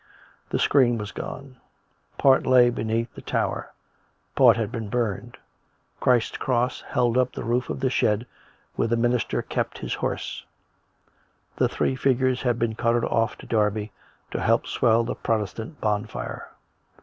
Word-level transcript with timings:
The 0.49 0.57
screen 0.57 0.97
was 0.97 1.11
gone; 1.11 1.57
part 2.17 2.47
lay 2.47 2.71
beneath 2.71 3.13
the 3.13 3.21
tower; 3.21 3.71
part 4.35 4.57
had 4.57 4.71
been 4.71 4.89
burned; 4.89 5.37
Christ's 5.99 6.37
Cross 6.37 6.81
held 6.87 7.19
up 7.19 7.33
the 7.33 7.43
roof 7.43 7.69
of 7.69 7.81
the 7.81 7.91
shed 7.91 8.25
where 8.75 8.87
the 8.87 8.97
minister 8.97 9.43
kept 9.43 9.77
his 9.77 9.93
horse; 9.93 10.43
the 11.57 11.69
three 11.69 11.95
figures 11.95 12.41
had 12.41 12.57
been 12.57 12.73
carted 12.73 13.03
off 13.05 13.37
to 13.37 13.45
Derby 13.45 13.91
to 14.31 14.41
help 14.41 14.65
swell 14.65 15.03
the 15.03 15.13
Protestant 15.13 15.79
bonfire. 15.79 16.21
84 16.21 16.21
COME 16.23 16.37
BACK! 16.37 16.45
COME 16.47 16.49
ROPE! 16.49 16.99